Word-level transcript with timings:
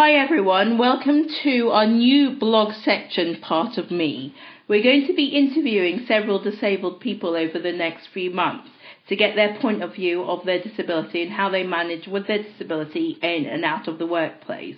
Hi 0.00 0.12
everyone, 0.12 0.78
welcome 0.78 1.26
to 1.42 1.70
our 1.70 1.84
new 1.84 2.38
blog 2.38 2.72
section, 2.84 3.40
Part 3.40 3.78
of 3.78 3.90
Me. 3.90 4.32
We're 4.68 4.84
going 4.84 5.08
to 5.08 5.12
be 5.12 5.24
interviewing 5.24 6.04
several 6.06 6.40
disabled 6.40 7.00
people 7.00 7.34
over 7.34 7.58
the 7.58 7.72
next 7.72 8.06
few 8.14 8.30
months 8.30 8.68
to 9.08 9.16
get 9.16 9.34
their 9.34 9.58
point 9.58 9.82
of 9.82 9.96
view 9.96 10.22
of 10.22 10.46
their 10.46 10.62
disability 10.62 11.24
and 11.24 11.32
how 11.32 11.48
they 11.48 11.64
manage 11.64 12.06
with 12.06 12.28
their 12.28 12.44
disability 12.44 13.18
in 13.20 13.44
and 13.46 13.64
out 13.64 13.88
of 13.88 13.98
the 13.98 14.06
workplace. 14.06 14.76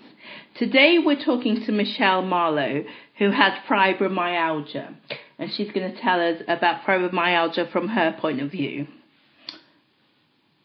Today 0.56 0.98
we're 0.98 1.22
talking 1.22 1.66
to 1.66 1.70
Michelle 1.70 2.22
Marlowe, 2.22 2.86
who 3.18 3.30
has 3.30 3.52
fibromyalgia, 3.68 4.94
and 5.38 5.52
she's 5.52 5.70
going 5.70 5.92
to 5.92 6.00
tell 6.00 6.18
us 6.18 6.40
about 6.48 6.84
fibromyalgia 6.84 7.70
from 7.70 7.88
her 7.88 8.16
point 8.18 8.40
of 8.40 8.50
view. 8.50 8.86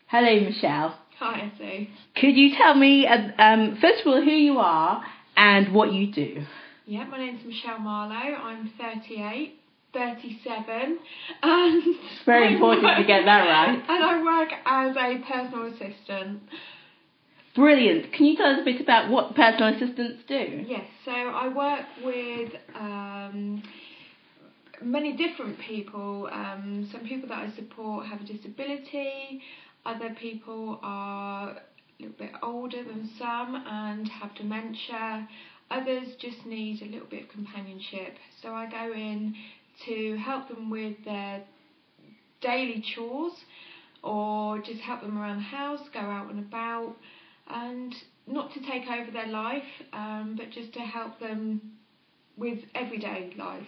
Hello, 0.07 0.39
Michelle. 0.39 0.97
Hi, 1.19 1.49
Sue. 1.57 1.87
Could 2.19 2.35
you 2.35 2.55
tell 2.57 2.73
me, 2.73 3.07
uh, 3.07 3.31
um, 3.41 3.77
first 3.79 4.01
of 4.01 4.07
all, 4.07 4.21
who 4.21 4.31
you 4.31 4.59
are 4.59 5.01
and 5.37 5.73
what 5.73 5.93
you 5.93 6.11
do? 6.11 6.45
Yeah, 6.85 7.05
my 7.05 7.17
name's 7.17 7.45
Michelle 7.45 7.79
Marlowe. 7.79 8.35
I'm 8.35 8.71
38, 8.77 9.57
37, 9.93 10.99
and 11.41 11.83
it's 11.85 12.25
very 12.25 12.53
important 12.53 12.83
work, 12.83 12.97
to 12.97 13.03
get 13.05 13.23
that 13.23 13.47
right. 13.47 13.81
And 13.87 14.03
I 14.03 14.21
work 14.21 14.49
as 14.65 14.95
a 14.97 15.23
personal 15.25 15.67
assistant. 15.67 16.41
Brilliant. 17.55 18.11
Can 18.11 18.25
you 18.25 18.35
tell 18.35 18.47
us 18.47 18.59
a 18.61 18.65
bit 18.65 18.81
about 18.81 19.09
what 19.09 19.35
personal 19.35 19.73
assistants 19.73 20.23
do? 20.27 20.65
Yes, 20.67 20.85
so 21.05 21.11
I 21.11 21.47
work 21.47 21.85
with 22.03 22.51
um, 22.77 23.63
many 24.83 25.15
different 25.15 25.57
people. 25.59 26.27
Um, 26.29 26.89
some 26.91 27.07
people 27.07 27.29
that 27.29 27.37
I 27.37 27.55
support 27.55 28.07
have 28.07 28.19
a 28.19 28.25
disability. 28.25 29.41
Other 29.85 30.15
people 30.19 30.79
are 30.81 31.49
a 31.49 31.61
little 31.99 32.17
bit 32.17 32.31
older 32.41 32.83
than 32.83 33.09
some 33.19 33.55
and 33.67 34.07
have 34.07 34.33
dementia. 34.35 35.27
Others 35.69 36.15
just 36.19 36.45
need 36.45 36.81
a 36.81 36.85
little 36.85 37.07
bit 37.07 37.23
of 37.23 37.29
companionship. 37.29 38.15
So 38.41 38.53
I 38.53 38.69
go 38.69 38.93
in 38.93 39.35
to 39.85 40.17
help 40.17 40.47
them 40.47 40.69
with 40.69 40.95
their 41.05 41.43
daily 42.41 42.83
chores 42.95 43.33
or 44.03 44.59
just 44.59 44.79
help 44.81 45.01
them 45.01 45.17
around 45.17 45.37
the 45.37 45.43
house, 45.43 45.81
go 45.93 45.99
out 45.99 46.29
and 46.31 46.39
about, 46.39 46.95
and 47.47 47.93
not 48.27 48.53
to 48.53 48.59
take 48.61 48.87
over 48.87 49.11
their 49.11 49.27
life, 49.27 49.63
um, 49.93 50.35
but 50.37 50.51
just 50.51 50.73
to 50.73 50.79
help 50.79 51.19
them 51.19 51.61
with 52.37 52.59
everyday 52.73 53.33
life. 53.37 53.67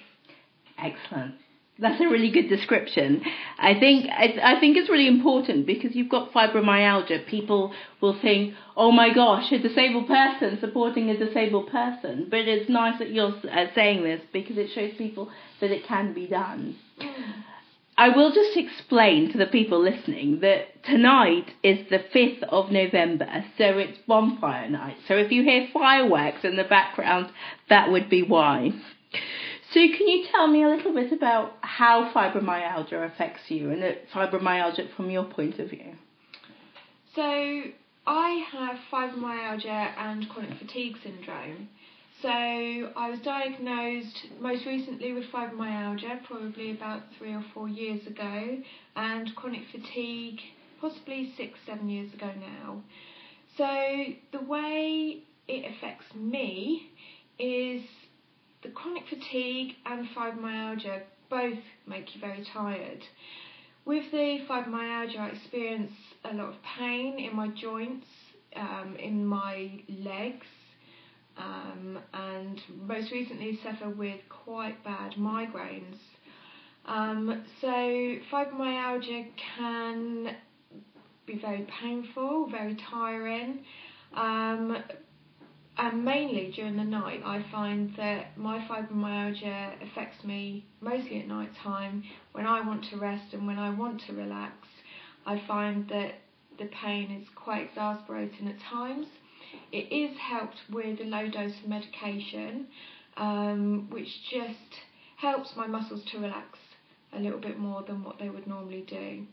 Excellent. 0.77 1.35
That's 1.79 2.01
a 2.01 2.07
really 2.07 2.31
good 2.31 2.49
description. 2.49 3.21
I 3.59 3.75
think 3.79 4.09
I, 4.09 4.35
I, 4.43 4.59
think 4.59 4.77
it's 4.77 4.89
really 4.89 5.07
important 5.07 5.67
because 5.67 5.95
you've 5.95 6.09
got 6.09 6.33
fibromyalgia. 6.33 7.27
People 7.27 7.71
will 8.01 8.19
think, 8.19 8.55
"Oh 8.75 8.91
my 8.91 9.13
gosh, 9.13 9.51
a 9.51 9.59
disabled 9.59 10.07
person 10.07 10.57
supporting 10.59 11.09
a 11.09 11.17
disabled 11.17 11.69
person." 11.69 12.27
But 12.29 12.47
it's 12.47 12.69
nice 12.69 12.97
that 12.99 13.11
you're 13.11 13.35
uh, 13.51 13.65
saying 13.75 14.03
this 14.03 14.21
because 14.33 14.57
it 14.57 14.71
shows 14.73 14.93
people 14.97 15.29
that 15.61 15.69
it 15.69 15.85
can 15.85 16.13
be 16.13 16.25
done. 16.25 16.77
Mm. 16.99 17.43
I 17.99 18.09
will 18.09 18.31
just 18.31 18.55
explain 18.55 19.31
to 19.31 19.39
the 19.39 19.47
people 19.47 19.81
listening 19.81 20.41
that 20.41 20.83
tonight 20.83 21.47
is 21.63 21.79
the 21.89 21.97
5th 21.97 22.43
of 22.43 22.71
November, 22.71 23.43
so 23.57 23.79
it's 23.79 23.97
bonfire 24.07 24.69
night. 24.69 24.97
So 25.07 25.15
if 25.15 25.31
you 25.31 25.41
hear 25.41 25.67
fireworks 25.73 26.43
in 26.43 26.57
the 26.57 26.63
background, 26.63 27.31
that 27.69 27.89
would 27.89 28.07
be 28.07 28.21
why. 28.21 28.69
So, 29.77 29.87
can 29.95 30.07
you 30.07 30.25
tell 30.31 30.47
me 30.47 30.63
a 30.63 30.69
little 30.69 30.91
bit 30.91 31.11
about 31.11 31.53
how 31.61 32.11
fibromyalgia 32.11 33.13
affects 33.13 33.43
you 33.51 33.69
and 33.69 33.95
fibromyalgia 34.11 34.87
from 34.95 35.11
your 35.11 35.23
point 35.23 35.59
of 35.59 35.69
view? 35.69 35.93
So, 37.13 37.21
I 38.07 38.43
have 38.51 38.79
fibromyalgia 38.91 39.93
and 39.99 40.27
chronic 40.29 40.57
fatigue 40.57 40.95
syndrome. 41.03 41.69
So, 42.23 42.27
I 42.27 43.11
was 43.11 43.19
diagnosed 43.19 44.25
most 44.41 44.65
recently 44.65 45.13
with 45.13 45.25
fibromyalgia, 45.25 46.23
probably 46.23 46.71
about 46.71 47.03
three 47.19 47.33
or 47.33 47.45
four 47.53 47.69
years 47.69 48.07
ago, 48.07 48.57
and 48.95 49.35
chronic 49.35 49.61
fatigue 49.71 50.39
possibly 50.81 51.33
six, 51.37 51.59
seven 51.67 51.87
years 51.87 52.11
ago 52.15 52.31
now. 52.39 52.81
So, 53.57 54.05
the 54.31 54.43
way 54.43 55.19
it 55.47 55.71
affects 55.71 56.15
me 56.15 56.89
is 57.37 57.83
the 58.67 58.73
chronic 58.73 59.03
fatigue 59.07 59.75
and 59.85 60.07
fibromyalgia 60.09 61.01
both 61.29 61.57
make 61.87 62.13
you 62.13 62.21
very 62.21 62.45
tired. 62.53 63.01
With 63.85 64.11
the 64.11 64.39
fibromyalgia, 64.49 65.19
I 65.19 65.29
experience 65.29 65.93
a 66.25 66.33
lot 66.33 66.49
of 66.49 66.55
pain 66.77 67.17
in 67.17 67.33
my 67.33 67.47
joints, 67.47 68.05
um, 68.57 68.97
in 68.99 69.25
my 69.25 69.71
legs, 69.87 70.47
um, 71.37 71.99
and 72.13 72.61
most 72.81 73.11
recently 73.11 73.57
suffer 73.63 73.89
with 73.89 74.19
quite 74.27 74.83
bad 74.83 75.13
migraines. 75.13 75.97
Um, 76.85 77.45
so 77.61 77.67
fibromyalgia 77.67 79.27
can 79.57 80.35
be 81.25 81.39
very 81.39 81.65
painful, 81.81 82.49
very 82.49 82.75
tiring. 82.91 83.59
Um, 84.13 84.77
and 85.77 86.03
mainly 86.03 86.51
during 86.55 86.75
the 86.75 86.83
night, 86.83 87.21
I 87.23 87.45
find 87.51 87.93
that 87.97 88.35
my 88.37 88.59
fibromyalgia 88.67 89.83
affects 89.83 90.23
me 90.23 90.65
mostly 90.81 91.19
at 91.19 91.27
night 91.27 91.51
time 91.63 92.03
when 92.31 92.47
I 92.47 92.65
want 92.65 92.85
to 92.89 92.97
rest 92.97 93.33
and 93.33 93.45
when 93.45 93.59
I 93.59 93.69
want 93.69 94.01
to 94.07 94.13
relax. 94.13 94.55
I 95.25 95.41
find 95.47 95.87
that 95.89 96.15
the 96.57 96.65
pain 96.65 97.11
is 97.11 97.27
quite 97.35 97.69
exasperating 97.69 98.47
at 98.47 98.59
times. 98.59 99.05
It 99.71 99.91
is 99.93 100.17
helped 100.17 100.57
with 100.71 100.99
a 100.99 101.03
low 101.03 101.29
dose 101.29 101.53
of 101.63 101.69
medication, 101.69 102.67
um, 103.15 103.87
which 103.91 104.09
just 104.31 104.81
helps 105.17 105.55
my 105.55 105.67
muscles 105.67 106.03
to 106.11 106.19
relax 106.19 106.57
a 107.13 107.19
little 107.19 107.39
bit 107.39 107.59
more 107.59 107.83
than 107.83 108.03
what 108.03 108.17
they 108.17 108.29
would 108.29 108.47
normally 108.47 108.83
do. 108.87 109.25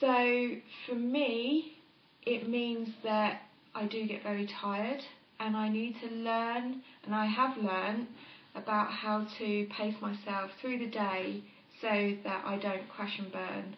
So 0.00 0.56
for 0.86 0.94
me, 0.94 1.78
it 2.22 2.48
means 2.48 2.88
that 3.02 3.42
I 3.74 3.84
do 3.86 4.06
get 4.06 4.22
very 4.22 4.48
tired 4.60 5.02
and 5.40 5.56
I 5.56 5.68
need 5.68 5.96
to 6.00 6.14
learn, 6.14 6.82
and 7.04 7.14
I 7.14 7.26
have 7.26 7.56
learned 7.56 8.06
about 8.54 8.90
how 8.90 9.26
to 9.38 9.66
pace 9.76 9.94
myself 10.00 10.50
through 10.60 10.78
the 10.78 10.86
day 10.86 11.42
so 11.80 12.16
that 12.24 12.44
I 12.46 12.56
don't 12.56 12.88
crash 12.88 13.18
and 13.18 13.32
burn. 13.32 13.76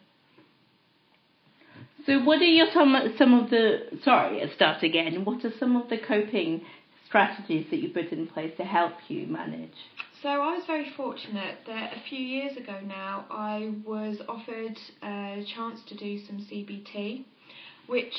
So, 2.06 2.22
what 2.22 2.40
are 2.40 2.44
your 2.44 2.66
some 2.72 2.94
some 3.18 3.34
of 3.34 3.50
the 3.50 3.98
sorry, 4.04 4.40
start 4.54 4.82
again. 4.82 5.24
What 5.24 5.44
are 5.44 5.52
some 5.58 5.76
of 5.76 5.88
the 5.88 5.98
coping 5.98 6.62
strategies 7.06 7.66
that 7.70 7.78
you 7.78 7.88
put 7.90 8.12
in 8.12 8.26
place 8.26 8.52
to 8.58 8.64
help 8.64 8.92
you 9.08 9.26
manage? 9.26 9.74
So 10.22 10.28
I 10.28 10.56
was 10.56 10.64
very 10.66 10.90
fortunate 10.96 11.58
that 11.66 11.92
a 11.96 12.00
few 12.08 12.18
years 12.18 12.56
ago 12.56 12.80
now 12.84 13.26
I 13.30 13.72
was 13.84 14.16
offered 14.28 14.78
a 15.02 15.44
chance 15.54 15.80
to 15.88 15.96
do 15.96 16.18
some 16.26 16.38
CBT, 16.38 17.24
which 17.86 18.14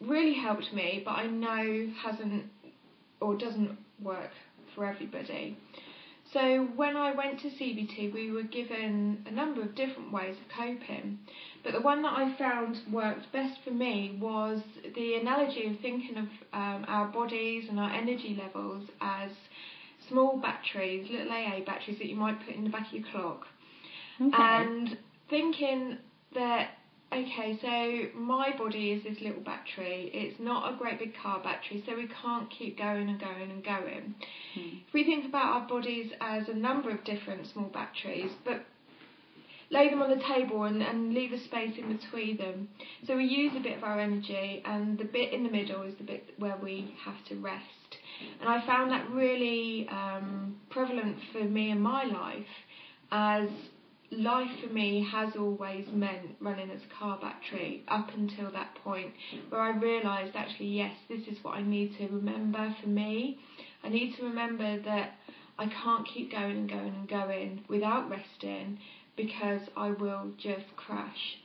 really 0.00 0.34
helped 0.34 0.72
me, 0.72 1.02
but 1.04 1.12
I 1.12 1.26
know 1.26 1.88
hasn't 2.04 2.44
or 3.22 3.36
doesn't 3.36 3.78
work 4.02 4.30
for 4.74 4.84
everybody. 4.84 5.56
So 6.32 6.66
when 6.76 6.96
I 6.96 7.12
went 7.14 7.40
to 7.40 7.48
CBT, 7.48 8.12
we 8.14 8.30
were 8.30 8.42
given 8.42 9.22
a 9.26 9.30
number 9.30 9.60
of 9.60 9.74
different 9.74 10.12
ways 10.12 10.34
of 10.40 10.56
coping, 10.56 11.18
but 11.62 11.72
the 11.72 11.80
one 11.80 12.00
that 12.02 12.12
I 12.12 12.34
found 12.38 12.78
worked 12.90 13.30
best 13.32 13.58
for 13.64 13.70
me 13.70 14.16
was 14.18 14.62
the 14.94 15.16
analogy 15.16 15.66
of 15.66 15.78
thinking 15.80 16.16
of 16.16 16.24
um, 16.54 16.86
our 16.88 17.08
bodies 17.08 17.66
and 17.68 17.78
our 17.78 17.90
energy 17.90 18.38
levels 18.42 18.88
as 19.02 19.30
small 20.08 20.38
batteries, 20.38 21.10
little 21.10 21.30
AA 21.30 21.60
batteries 21.66 21.98
that 21.98 22.06
you 22.06 22.16
might 22.16 22.44
put 22.46 22.54
in 22.54 22.64
the 22.64 22.70
back 22.70 22.86
of 22.86 22.92
your 22.94 23.08
clock, 23.10 23.46
okay. 24.20 24.32
and 24.34 24.96
thinking 25.28 25.98
that 26.34 26.70
Okay, 27.12 27.58
so 27.60 28.18
my 28.18 28.56
body 28.56 28.92
is 28.92 29.04
this 29.04 29.20
little 29.20 29.42
battery. 29.42 30.10
It's 30.14 30.40
not 30.40 30.72
a 30.72 30.76
great 30.78 30.98
big 30.98 31.14
car 31.14 31.42
battery, 31.42 31.82
so 31.86 31.94
we 31.94 32.08
can't 32.22 32.48
keep 32.50 32.78
going 32.78 33.10
and 33.10 33.20
going 33.20 33.50
and 33.50 33.62
going. 33.62 34.14
Hmm. 34.54 34.78
If 34.88 34.94
we 34.94 35.04
think 35.04 35.26
about 35.26 35.44
our 35.44 35.68
bodies 35.68 36.10
as 36.22 36.48
a 36.48 36.54
number 36.54 36.90
of 36.90 37.04
different 37.04 37.46
small 37.52 37.66
batteries, 37.66 38.30
but 38.46 38.64
lay 39.70 39.90
them 39.90 40.00
on 40.00 40.08
the 40.08 40.24
table 40.24 40.64
and, 40.64 40.80
and 40.82 41.12
leave 41.12 41.32
a 41.32 41.44
space 41.44 41.76
in 41.76 41.94
between 41.94 42.38
them. 42.38 42.68
So 43.06 43.16
we 43.16 43.24
use 43.24 43.52
a 43.56 43.60
bit 43.60 43.76
of 43.76 43.84
our 43.84 44.00
energy, 44.00 44.62
and 44.64 44.96
the 44.96 45.04
bit 45.04 45.34
in 45.34 45.44
the 45.44 45.50
middle 45.50 45.82
is 45.82 45.94
the 45.98 46.04
bit 46.04 46.30
where 46.38 46.56
we 46.62 46.94
have 47.04 47.22
to 47.28 47.36
rest. 47.36 47.66
And 48.40 48.48
I 48.48 48.64
found 48.66 48.90
that 48.90 49.10
really 49.10 49.86
um, 49.90 50.56
prevalent 50.70 51.18
for 51.30 51.44
me 51.44 51.72
in 51.72 51.80
my 51.80 52.04
life 52.04 52.46
as 53.10 53.48
life 54.12 54.50
for 54.60 54.72
me 54.72 55.06
has 55.10 55.34
always 55.38 55.86
meant 55.92 56.36
running 56.40 56.70
as 56.70 56.80
a 56.82 56.98
car 56.98 57.18
battery 57.20 57.82
up 57.88 58.08
until 58.14 58.50
that 58.52 58.74
point 58.84 59.12
where 59.48 59.60
I 59.60 59.70
realised 59.78 60.36
actually, 60.36 60.68
yes, 60.68 60.94
this 61.08 61.26
is 61.28 61.42
what 61.42 61.54
I 61.54 61.62
need 61.62 61.96
to 61.98 62.06
remember 62.08 62.74
for 62.82 62.88
me. 62.88 63.38
I 63.82 63.88
need 63.88 64.16
to 64.16 64.24
remember 64.24 64.80
that 64.82 65.12
I 65.58 65.66
can't 65.66 66.06
keep 66.06 66.30
going 66.32 66.56
and 66.56 66.68
going 66.68 66.94
and 66.94 67.08
going 67.08 67.64
without 67.68 68.10
resting 68.10 68.78
because 69.16 69.60
I 69.76 69.90
will 69.90 70.30
just 70.38 70.64
crash. 70.76 71.38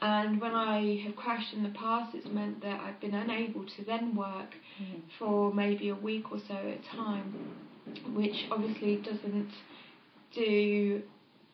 And 0.00 0.40
when 0.40 0.52
I 0.52 1.00
have 1.04 1.14
crashed 1.14 1.54
in 1.54 1.62
the 1.62 1.68
past, 1.70 2.14
it's 2.14 2.26
meant 2.26 2.60
that 2.62 2.80
I've 2.80 3.00
been 3.00 3.14
unable 3.14 3.64
to 3.64 3.84
then 3.86 4.14
work 4.16 4.54
Mm. 4.80 5.02
for 5.18 5.52
maybe 5.52 5.90
a 5.90 5.94
week 5.94 6.32
or 6.32 6.38
so 6.48 6.54
at 6.54 6.78
a 6.78 6.96
time, 6.96 7.34
which 8.14 8.46
obviously 8.50 8.96
doesn't 8.96 9.50
do 10.34 11.02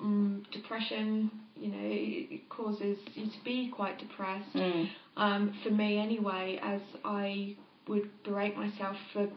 um, 0.01 0.45
depression. 0.53 1.31
You 1.57 1.69
know, 1.69 1.79
it, 1.81 2.49
causes 2.49 2.99
you 3.15 3.27
to 3.27 3.45
be 3.45 3.71
quite 3.75 3.99
depressed. 3.99 4.55
Mm. 4.55 4.89
Um, 5.17 5.55
for 5.63 5.71
me, 5.71 5.99
anyway, 5.99 6.59
as 6.63 6.81
I 7.05 7.57
would 7.89 8.09
berate 8.25 8.57
myself 8.57 8.97
for 9.13 9.29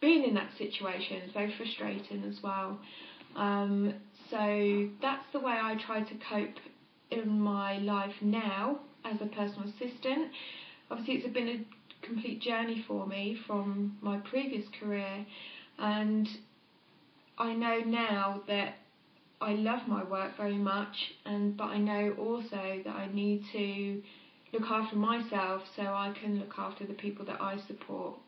being 0.00 0.24
in 0.24 0.34
that 0.34 0.50
situation. 0.56 1.18
It's 1.24 1.32
very 1.32 1.52
frustrating 1.56 2.24
as 2.24 2.42
well. 2.42 2.78
Um, 3.36 3.94
so 4.30 4.88
that's 5.02 5.24
the 5.32 5.40
way 5.40 5.52
I 5.52 5.76
try 5.86 6.02
to 6.02 6.14
cope 6.30 6.56
in 7.10 7.40
my 7.40 7.78
life 7.78 8.14
now 8.20 8.80
as 9.04 9.20
a 9.20 9.26
personal 9.26 9.68
assistant. 9.68 10.30
Obviously, 10.90 11.14
it's 11.14 11.34
been 11.34 11.48
a 11.48 12.06
complete 12.06 12.40
journey 12.40 12.84
for 12.86 13.06
me 13.06 13.38
from 13.46 13.96
my 14.00 14.18
previous 14.18 14.64
career, 14.80 15.26
and 15.78 16.28
I 17.38 17.52
know 17.54 17.80
now 17.80 18.42
that 18.46 18.76
I 19.40 19.52
love 19.52 19.86
my 19.86 20.02
work 20.04 20.36
very 20.36 20.58
much, 20.58 21.12
and 21.24 21.56
but 21.56 21.64
I 21.64 21.78
know 21.78 22.14
also 22.18 22.80
that 22.84 22.94
I 22.94 23.08
need 23.12 23.44
to 23.52 24.02
look 24.52 24.68
after 24.70 24.96
myself 24.96 25.62
so 25.76 25.82
I 25.82 26.12
can 26.20 26.38
look 26.38 26.54
after 26.58 26.86
the 26.86 26.94
people 26.94 27.24
that 27.26 27.40
I 27.40 27.58
support. 27.66 28.18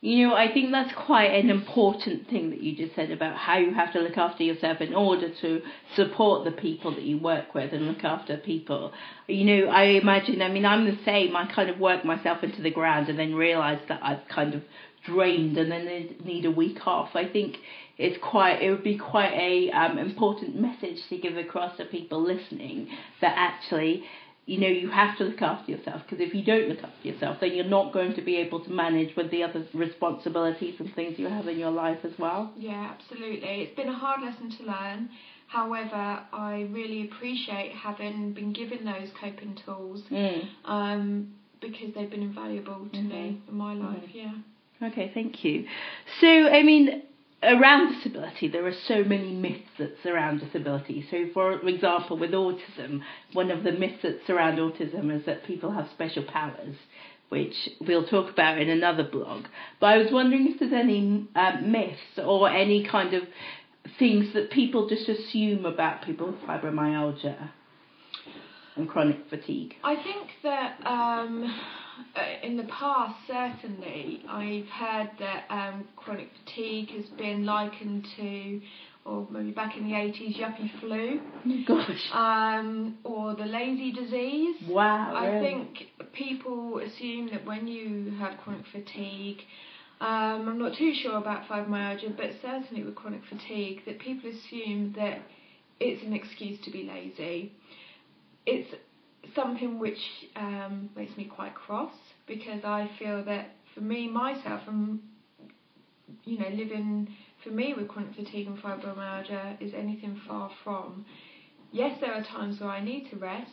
You 0.00 0.28
know, 0.28 0.34
I 0.34 0.52
think 0.54 0.70
that's 0.70 0.94
quite 0.94 1.34
an 1.34 1.50
important 1.50 2.28
thing 2.30 2.50
that 2.50 2.62
you 2.62 2.76
just 2.76 2.94
said 2.94 3.10
about 3.10 3.36
how 3.36 3.58
you 3.58 3.74
have 3.74 3.92
to 3.94 3.98
look 3.98 4.16
after 4.16 4.44
yourself 4.44 4.80
in 4.80 4.94
order 4.94 5.28
to 5.40 5.60
support 5.96 6.44
the 6.44 6.52
people 6.52 6.94
that 6.94 7.02
you 7.02 7.18
work 7.18 7.52
with 7.52 7.72
and 7.72 7.88
look 7.88 8.04
after 8.04 8.36
people. 8.36 8.92
You 9.26 9.44
know, 9.44 9.68
I 9.68 9.98
imagine, 10.00 10.40
I 10.40 10.50
mean, 10.50 10.64
I'm 10.64 10.84
the 10.84 10.96
same. 11.04 11.34
I 11.34 11.52
kind 11.52 11.68
of 11.68 11.80
work 11.80 12.04
myself 12.04 12.44
into 12.44 12.62
the 12.62 12.70
ground 12.70 13.08
and 13.08 13.18
then 13.18 13.34
realise 13.34 13.80
that 13.88 13.98
I've 14.00 14.26
kind 14.28 14.54
of 14.54 14.62
drained 15.12 15.56
and 15.56 15.70
then 15.70 16.14
need 16.24 16.44
a 16.44 16.50
week 16.50 16.86
off. 16.86 17.10
I 17.14 17.26
think 17.26 17.56
it's 17.96 18.18
quite, 18.22 18.62
it 18.62 18.70
would 18.70 18.84
be 18.84 18.96
quite 18.96 19.32
a 19.32 19.70
um, 19.70 19.98
important 19.98 20.56
message 20.56 20.98
to 21.08 21.18
give 21.18 21.36
across 21.36 21.76
to 21.78 21.84
people 21.84 22.22
listening 22.22 22.88
that 23.20 23.34
actually 23.36 24.04
you 24.48 24.58
know, 24.58 24.66
you 24.66 24.88
have 24.88 25.18
to 25.18 25.24
look 25.24 25.42
after 25.42 25.70
yourself 25.70 26.00
because 26.08 26.26
if 26.26 26.34
you 26.34 26.42
don't 26.42 26.68
look 26.70 26.82
after 26.82 27.06
yourself, 27.06 27.36
then 27.38 27.52
you're 27.52 27.66
not 27.66 27.92
going 27.92 28.14
to 28.14 28.22
be 28.22 28.36
able 28.36 28.64
to 28.64 28.70
manage 28.70 29.14
with 29.14 29.30
the 29.30 29.42
other 29.42 29.62
responsibilities 29.74 30.74
and 30.78 30.88
things 30.94 31.18
you 31.18 31.28
have 31.28 31.46
in 31.46 31.58
your 31.58 31.70
life 31.70 31.98
as 32.02 32.12
well. 32.18 32.50
Yeah, 32.56 32.94
absolutely. 32.94 33.46
It's 33.46 33.76
been 33.76 33.90
a 33.90 33.98
hard 33.98 34.22
lesson 34.22 34.50
to 34.56 34.62
learn. 34.64 35.10
However, 35.48 36.20
I 36.32 36.66
really 36.72 37.02
appreciate 37.02 37.72
having 37.72 38.32
been 38.32 38.52
given 38.54 38.86
those 38.86 39.10
coping 39.20 39.54
tools 39.66 40.02
Mm. 40.10 40.48
um, 40.64 41.28
because 41.60 41.92
they've 41.94 42.10
been 42.10 42.22
invaluable 42.22 42.88
to 42.90 43.00
Mhm. 43.00 43.08
me 43.10 43.36
in 43.48 43.54
my 43.54 43.74
life. 43.74 44.02
Mhm. 44.02 44.14
Yeah. 44.14 44.34
Okay, 44.82 45.10
thank 45.12 45.44
you. 45.44 45.66
So, 46.20 46.26
I 46.26 46.62
mean, 46.62 47.02
around 47.42 47.94
disability, 47.94 48.48
there 48.48 48.66
are 48.66 48.74
so 48.86 49.02
many 49.02 49.32
myths 49.32 49.68
that 49.78 49.96
surround 50.02 50.40
disability. 50.40 51.04
So, 51.10 51.26
for 51.34 51.52
example, 51.68 52.18
with 52.18 52.30
autism, 52.30 53.02
one 53.32 53.50
of 53.50 53.64
the 53.64 53.72
myths 53.72 54.02
that 54.02 54.20
surround 54.26 54.58
autism 54.58 55.14
is 55.14 55.26
that 55.26 55.44
people 55.44 55.72
have 55.72 55.88
special 55.94 56.22
powers, 56.24 56.76
which 57.28 57.54
we'll 57.80 58.06
talk 58.06 58.30
about 58.30 58.58
in 58.58 58.68
another 58.68 59.04
blog. 59.04 59.46
But 59.80 59.86
I 59.86 59.98
was 59.98 60.12
wondering 60.12 60.48
if 60.52 60.60
there's 60.60 60.72
any 60.72 61.26
um, 61.34 61.72
myths 61.72 62.18
or 62.24 62.48
any 62.48 62.84
kind 62.84 63.14
of 63.14 63.24
things 63.98 64.32
that 64.34 64.50
people 64.50 64.88
just 64.88 65.08
assume 65.08 65.64
about 65.64 66.02
people 66.02 66.28
with 66.28 66.40
fibromyalgia 66.42 67.50
and 68.76 68.88
chronic 68.88 69.28
fatigue. 69.28 69.74
I 69.82 69.96
think 69.96 70.28
that 70.44 70.78
um, 70.86 71.44
uh, 71.44 71.87
in 72.42 72.56
the 72.56 72.64
past, 72.64 73.14
certainly, 73.26 74.22
I've 74.28 74.66
heard 74.68 75.10
that 75.18 75.44
um, 75.50 75.86
chronic 75.96 76.28
fatigue 76.44 76.90
has 76.90 77.06
been 77.16 77.44
likened 77.44 78.06
to, 78.16 78.60
or 79.04 79.26
maybe 79.30 79.50
back 79.52 79.76
in 79.76 79.84
the 79.84 79.94
80s, 79.94 80.38
yuppie 80.38 80.80
flu, 80.80 81.20
Oh 81.46 81.64
gosh. 81.66 82.10
um, 82.12 82.98
or 83.04 83.34
the 83.34 83.44
lazy 83.46 83.92
disease. 83.92 84.56
Wow. 84.68 85.14
I 85.14 85.26
really? 85.26 85.46
think 85.46 85.78
people 86.12 86.78
assume 86.78 87.30
that 87.32 87.44
when 87.46 87.66
you 87.66 88.12
have 88.18 88.38
chronic 88.44 88.64
fatigue, 88.72 89.38
um, 90.00 90.48
I'm 90.48 90.58
not 90.58 90.76
too 90.76 90.92
sure 91.02 91.16
about 91.16 91.48
fibromyalgia, 91.48 92.16
but 92.16 92.30
certainly 92.42 92.84
with 92.84 92.94
chronic 92.94 93.22
fatigue, 93.28 93.80
that 93.86 93.98
people 93.98 94.30
assume 94.30 94.94
that 94.96 95.18
it's 95.80 96.02
an 96.04 96.12
excuse 96.12 96.58
to 96.64 96.70
be 96.70 96.84
lazy. 96.84 97.52
It's 98.46 98.72
something 99.34 99.78
which 99.78 99.98
um, 100.36 100.90
makes 100.96 101.16
me 101.16 101.24
quite 101.24 101.54
cross 101.54 101.92
because 102.26 102.64
I 102.64 102.90
feel 102.98 103.24
that 103.24 103.50
for 103.74 103.80
me, 103.80 104.08
myself, 104.08 104.62
and 104.66 105.00
you 106.24 106.38
know, 106.38 106.48
living 106.48 107.08
for 107.42 107.50
me 107.50 107.74
with 107.76 107.88
chronic 107.88 108.14
fatigue 108.14 108.46
and 108.46 108.58
fibromyalgia 108.58 109.60
is 109.60 109.72
anything 109.74 110.20
far 110.26 110.50
from. 110.64 111.04
Yes, 111.70 111.98
there 112.00 112.12
are 112.12 112.24
times 112.24 112.60
where 112.60 112.70
I 112.70 112.82
need 112.82 113.10
to 113.10 113.16
rest, 113.16 113.50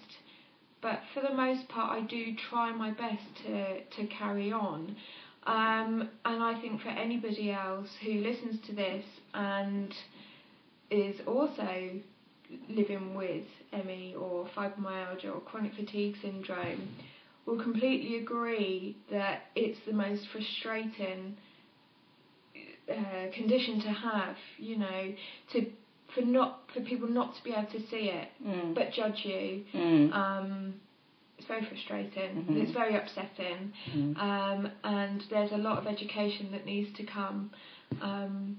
but 0.81 1.01
for 1.13 1.21
the 1.21 1.33
most 1.33 1.67
part, 1.67 2.01
I 2.01 2.05
do 2.05 2.35
try 2.49 2.71
my 2.71 2.91
best 2.91 3.23
to, 3.45 3.81
to 3.81 4.07
carry 4.07 4.51
on. 4.51 4.95
Um, 5.45 6.09
and 6.25 6.41
I 6.41 6.59
think 6.59 6.81
for 6.81 6.89
anybody 6.89 7.51
else 7.51 7.89
who 8.03 8.13
listens 8.13 8.65
to 8.67 8.73
this 8.73 9.03
and 9.33 9.93
is 10.89 11.15
also 11.27 11.91
living 12.69 13.15
with 13.15 13.45
ME 13.73 14.15
or 14.19 14.47
fibromyalgia 14.55 15.33
or 15.33 15.39
chronic 15.41 15.73
fatigue 15.75 16.15
syndrome 16.21 16.87
will 17.45 17.61
completely 17.61 18.17
agree 18.17 18.97
that 19.11 19.43
it's 19.55 19.79
the 19.85 19.93
most 19.93 20.23
frustrating 20.31 21.35
uh, 22.91 23.31
condition 23.33 23.81
to 23.81 23.89
have, 23.89 24.35
you 24.57 24.77
know, 24.77 25.13
to 25.53 25.65
for 26.13 26.21
not 26.21 26.61
for 26.73 26.81
people 26.81 27.07
not 27.09 27.35
to 27.35 27.43
be 27.43 27.51
able 27.51 27.69
to 27.71 27.79
see 27.89 28.09
it 28.09 28.29
Mm. 28.45 28.73
but 28.75 28.91
judge 28.93 29.25
you. 29.25 29.63
Mm. 29.73 30.13
Um, 30.13 30.73
it's 31.37 31.47
very 31.47 31.65
frustrating. 31.65 32.45
Mhm. 32.45 32.61
It's 32.61 32.71
very 32.71 32.95
upsetting, 32.95 33.73
Mm. 33.93 34.17
um, 34.17 34.71
and 34.83 35.21
there's 35.29 35.51
a 35.51 35.57
lot 35.57 35.77
of 35.79 35.87
education 35.87 36.51
that 36.51 36.65
needs 36.65 36.93
to 36.97 37.03
come 37.03 37.51
um, 38.01 38.57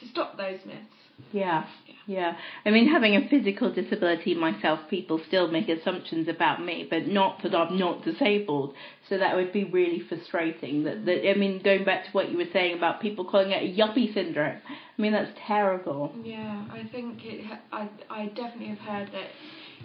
to 0.00 0.08
stop 0.08 0.36
those 0.36 0.58
myths. 0.66 0.96
Yeah, 1.32 1.64
yeah. 2.06 2.36
I 2.64 2.70
mean, 2.70 2.88
having 2.88 3.16
a 3.16 3.28
physical 3.28 3.72
disability 3.72 4.34
myself, 4.34 4.80
people 4.90 5.20
still 5.28 5.50
make 5.50 5.68
assumptions 5.68 6.28
about 6.28 6.64
me, 6.64 6.86
but 6.88 7.06
not 7.06 7.42
that 7.42 7.54
I'm 7.54 7.78
not 7.78 8.04
disabled. 8.04 8.74
So 9.08 9.18
that 9.18 9.36
would 9.36 9.52
be 9.52 9.64
really 9.64 10.00
frustrating. 10.00 10.84
That, 10.84 11.04
that 11.06 11.30
I 11.30 11.34
mean, 11.34 11.62
going 11.62 11.84
back 11.84 12.04
to 12.06 12.10
what 12.12 12.30
you 12.30 12.36
were 12.36 12.50
saying 12.52 12.76
about 12.76 13.00
people 13.00 13.24
calling 13.24 13.50
it 13.50 13.62
a 13.62 13.74
yuppie 13.80 14.12
syndrome. 14.12 14.58
I 14.68 15.02
mean, 15.02 15.12
that's 15.12 15.32
terrible. 15.46 16.12
Yeah, 16.22 16.64
I 16.70 16.88
think 16.90 17.24
it. 17.24 17.44
I 17.72 17.88
I 18.10 18.26
definitely 18.26 18.68
have 18.68 18.78
heard 18.78 19.08
that. 19.12 19.28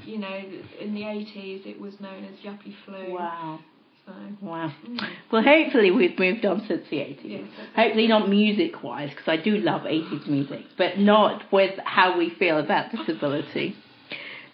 You 0.05 0.19
know, 0.19 0.43
in 0.79 0.93
the 0.93 1.01
80s 1.01 1.65
it 1.65 1.81
was 1.81 1.99
known 1.99 2.23
as 2.23 2.35
yuppie 2.45 2.75
flu. 2.85 3.13
Wow, 3.13 3.59
So, 4.07 4.13
wow. 4.41 4.71
mm, 4.87 4.99
Well, 5.31 5.43
hopefully 5.43 5.91
we've 5.91 6.17
moved 6.17 6.45
on 6.45 6.65
since 6.65 6.83
the 6.89 6.97
80s. 6.97 7.19
yes, 7.23 7.41
Hopefully 7.75 8.07
not 8.07 8.29
music 8.29 8.81
wise, 8.81 9.09
because 9.09 9.27
I 9.27 9.35
do 9.35 9.57
love 9.57 9.81
80s 9.81 10.27
music, 10.27 10.61
but 10.77 10.97
not 10.97 11.43
with 11.51 11.77
how 11.83 12.17
we 12.17 12.29
feel 12.29 12.57
about 12.57 12.91
disability. 12.91 13.75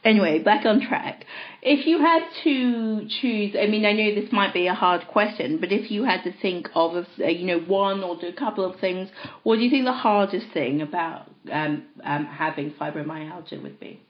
Anyway, 0.04 0.40
back 0.40 0.66
on 0.66 0.82
track. 0.82 1.26
If 1.62 1.86
you 1.86 2.00
had 2.00 2.24
to 2.44 3.08
choose, 3.22 3.56
I 3.58 3.68
mean, 3.68 3.86
I 3.86 3.94
know 3.94 4.16
this 4.16 4.32
might 4.34 4.54
be 4.54 4.66
a 4.68 4.74
hard 4.74 5.08
question, 5.08 5.60
but 5.60 5.72
if 5.72 5.92
you 5.92 6.04
had 6.04 6.24
to 6.24 6.34
think 6.42 6.68
of, 6.76 7.06
a, 7.24 7.32
you 7.32 7.46
know, 7.46 7.60
one 7.60 8.04
or 8.04 8.20
do 8.20 8.28
a 8.28 8.34
couple 8.34 8.66
of 8.66 8.80
things, 8.82 9.10
what 9.44 9.58
do 9.58 9.62
you 9.62 9.70
think 9.70 9.86
the 9.86 9.94
hardest 9.94 10.48
thing 10.54 10.82
about 10.82 11.30
um, 11.52 11.84
um, 12.04 12.26
having 12.26 12.72
fibromyalgia 12.72 13.62
would 13.62 13.80
be? 13.80 14.02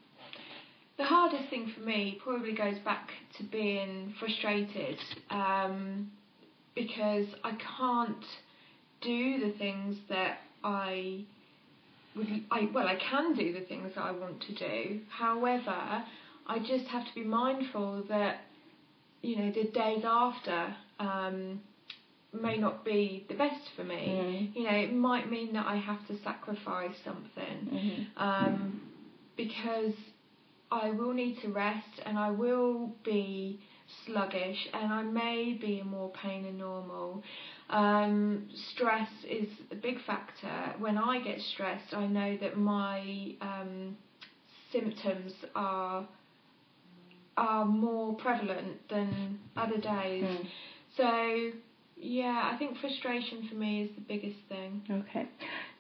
The 0.97 1.03
hardest 1.03 1.50
thing 1.50 1.71
for 1.75 1.81
me 1.81 2.19
probably 2.23 2.53
goes 2.53 2.77
back 2.85 3.09
to 3.38 3.43
being 3.45 4.13
frustrated 4.19 4.97
um, 5.31 6.12
because 6.75 7.25
I 7.43 7.57
can't 7.77 8.25
do 9.01 9.39
the 9.39 9.57
things 9.57 9.97
that 10.09 10.38
I 10.63 11.25
would. 12.15 12.27
I 12.51 12.69
well, 12.73 12.88
I 12.88 12.95
can 12.95 13.33
do 13.33 13.53
the 13.53 13.65
things 13.65 13.91
that 13.95 14.01
I 14.01 14.12
want 14.12 14.41
to 14.41 14.53
do. 14.53 15.00
However, 15.09 16.03
I 16.47 16.59
just 16.59 16.85
have 16.85 17.05
to 17.05 17.13
be 17.15 17.23
mindful 17.23 18.03
that 18.09 18.41
you 19.23 19.38
know 19.38 19.51
the 19.51 19.63
days 19.71 20.03
after 20.05 20.75
um, 21.00 21.59
may 22.33 22.57
not 22.57 22.85
be 22.85 23.25
the 23.29 23.35
best 23.35 23.62
for 23.75 23.83
me. 23.83 24.51
Mm. 24.53 24.55
You 24.55 24.63
know, 24.63 24.75
it 24.77 24.93
might 24.93 25.29
mean 25.29 25.53
that 25.53 25.65
I 25.65 25.75
have 25.77 26.05
to 26.07 26.15
sacrifice 26.23 26.95
something 27.03 28.07
Mhm. 28.17 28.21
um, 28.21 28.81
because 29.35 29.93
I 30.74 30.89
will 30.89 31.13
need 31.13 31.39
to 31.42 31.50
rest 31.50 32.01
and 32.06 32.18
I 32.18 32.32
will 32.32 32.92
be 33.06 33.60
sluggish 34.06 34.58
and 34.74 34.92
I 34.92 35.03
may 35.03 35.58
be 35.60 35.80
in 35.80 35.88
more 35.88 36.12
pain 36.12 36.44
than 36.44 36.58
normal. 36.58 37.22
Um, 37.70 38.50
stress 38.72 39.10
is 39.30 39.48
a 39.72 39.75
big 39.75 40.03
factor. 40.06 40.74
When 40.80 40.98
I 40.98 41.22
get 41.22 41.39
stressed, 41.53 41.94
I 41.94 42.08
know 42.08 42.38
that 42.42 42.58
my 42.58 43.36
um, 43.42 43.96
symptoms 44.72 45.34
are 45.56 46.08
are 47.36 47.65
more 47.65 48.13
prevalent 48.15 48.77
than 48.89 49.39
other 49.58 49.77
days. 49.77 50.24
Mm. 50.24 50.48
So, 50.96 51.58
yeah, 51.98 52.51
I 52.53 52.58
think 52.58 52.77
frustration 52.77 53.48
for 53.50 53.56
me 53.56 53.84
is 53.84 53.89
the 53.96 54.01
biggest 54.01 54.38
thing. 54.50 54.84
Okay. 54.88 55.27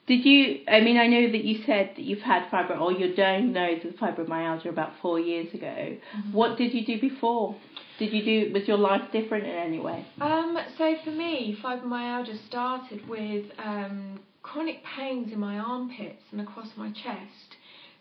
Did 0.05 0.25
you? 0.25 0.59
I 0.67 0.81
mean, 0.81 0.97
I 0.97 1.07
know 1.07 1.31
that 1.31 1.43
you 1.43 1.63
said 1.65 1.91
that 1.95 2.03
you've 2.03 2.21
had 2.21 2.49
fibro, 2.49 2.79
or 2.81 2.91
you're 2.91 3.15
diagnosed 3.15 3.85
with 3.85 3.97
fibromyalgia 3.97 4.67
about 4.67 4.91
four 5.01 5.19
years 5.19 5.53
ago. 5.53 5.65
Mm-hmm. 5.65 6.33
What 6.33 6.57
did 6.57 6.73
you 6.73 6.85
do 6.85 6.99
before? 6.99 7.55
Did 7.99 8.11
you 8.11 8.23
do? 8.23 8.53
Was 8.53 8.67
your 8.67 8.77
life 8.77 9.01
different 9.13 9.45
in 9.45 9.53
any 9.53 9.79
way? 9.79 10.05
Um, 10.19 10.57
so 10.77 10.95
for 11.05 11.11
me, 11.11 11.57
fibromyalgia 11.63 12.45
started 12.47 13.07
with 13.07 13.45
um, 13.63 14.19
chronic 14.41 14.83
pains 14.83 15.31
in 15.31 15.39
my 15.39 15.57
armpits 15.57 16.21
and 16.31 16.41
across 16.41 16.67
my 16.75 16.91
chest. 16.91 17.55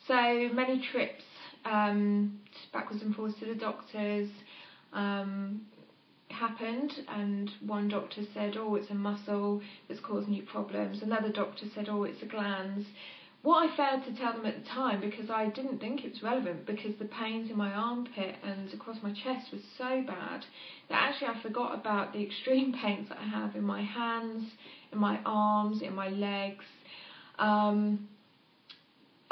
So 0.08 0.48
many 0.52 0.84
trips 0.90 1.22
um, 1.64 2.40
backwards 2.72 3.02
and 3.02 3.14
forwards 3.14 3.36
to 3.38 3.46
the 3.46 3.54
doctors 3.54 4.28
um, 4.92 5.62
happened, 6.32 6.92
and 7.08 7.50
one 7.60 7.88
doctor 7.88 8.22
said, 8.34 8.56
"Oh, 8.56 8.74
it's 8.74 8.90
a 8.90 8.94
muscle 8.94 9.60
that's 9.88 10.00
causing 10.00 10.34
you 10.34 10.42
problems." 10.42 11.02
Another 11.02 11.30
doctor 11.30 11.66
said, 11.74 11.88
"Oh, 11.88 12.04
it's 12.04 12.22
a 12.22 12.26
glands." 12.26 12.86
What 13.42 13.68
I 13.68 13.76
failed 13.76 14.04
to 14.04 14.14
tell 14.14 14.32
them 14.34 14.46
at 14.46 14.62
the 14.62 14.68
time 14.70 15.00
because 15.00 15.28
I 15.28 15.48
didn't 15.48 15.80
think 15.80 16.04
it 16.04 16.12
was 16.12 16.22
relevant 16.22 16.64
because 16.64 16.94
the 16.96 17.06
pains 17.06 17.50
in 17.50 17.56
my 17.56 17.72
armpit 17.72 18.36
and 18.44 18.72
across 18.72 19.02
my 19.02 19.12
chest 19.12 19.50
was 19.50 19.62
so 19.76 20.02
bad 20.06 20.46
that 20.88 20.94
actually 20.94 21.26
I 21.26 21.42
forgot 21.42 21.74
about 21.74 22.12
the 22.12 22.22
extreme 22.22 22.72
pains 22.82 23.08
that 23.08 23.18
I 23.18 23.24
have 23.24 23.56
in 23.56 23.64
my 23.64 23.82
hands, 23.82 24.52
in 24.92 24.98
my 24.98 25.18
arms, 25.26 25.82
in 25.82 25.92
my 25.92 26.08
legs. 26.08 26.64
Um, 27.40 28.06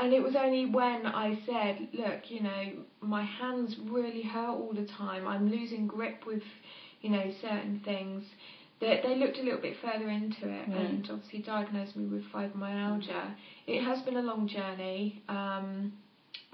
and 0.01 0.15
it 0.15 0.23
was 0.23 0.35
only 0.35 0.65
when 0.65 1.05
I 1.05 1.39
said, 1.45 1.89
look, 1.93 2.31
you 2.31 2.43
know, 2.43 2.73
my 3.03 3.23
hands 3.23 3.77
really 3.91 4.23
hurt 4.23 4.55
all 4.55 4.73
the 4.73 4.87
time. 4.87 5.29
I'm 5.29 5.51
losing 5.51 5.87
grip 5.87 6.25
with, 6.27 6.43
you 7.01 7.11
know, 7.11 7.31
certain 7.41 7.81
things. 7.85 8.25
That 8.81 9.03
they 9.03 9.15
looked 9.15 9.39
a 9.39 9.43
little 9.43 9.61
bit 9.61 9.77
further 9.83 10.09
into 10.09 10.49
it 10.49 10.67
Mm. 10.69 10.75
and 10.75 11.11
obviously 11.11 11.41
diagnosed 11.41 11.97
me 11.97 12.07
with 12.07 12.25
fibromyalgia. 12.33 13.35
It 13.67 13.83
has 13.83 14.01
been 14.03 14.17
a 14.17 14.23
long 14.23 14.47
journey, 14.49 15.21
um, 15.29 15.93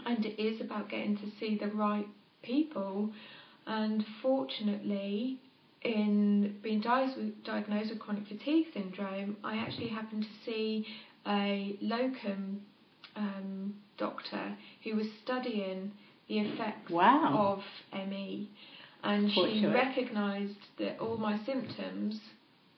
and 0.05 0.25
it 0.25 0.41
is 0.43 0.61
about 0.61 0.89
getting 0.89 1.17
to 1.19 1.27
see 1.39 1.57
the 1.57 1.69
right 1.69 2.09
people. 2.43 3.11
And 3.67 4.05
fortunately, 4.23 5.39
in 5.83 6.57
being 6.63 6.81
diagnosed 6.81 7.17
with, 7.17 7.45
diagnosed 7.45 7.91
with 7.91 8.01
chronic 8.01 8.27
fatigue 8.27 8.67
syndrome, 8.73 9.37
I 9.45 9.57
actually 9.57 9.89
happened 9.89 10.23
to 10.25 10.29
see 10.45 10.85
a 11.27 11.77
locum 11.81 12.61
um, 13.17 13.75
doctor 13.99 14.57
who 14.85 14.97
was 14.97 15.07
studying 15.25 15.93
the 16.29 16.39
effects 16.41 16.91
Wow. 16.91 17.59
of 17.93 18.09
ME, 18.09 18.49
and 19.07 19.31
she 19.31 19.65
recognised 19.67 20.59
that 20.79 20.99
all 21.01 21.17
my 21.17 21.39
symptoms 21.47 22.19